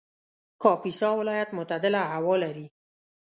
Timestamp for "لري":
2.43-2.65